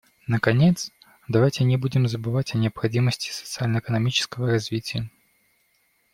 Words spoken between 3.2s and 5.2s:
социально-экономического развития.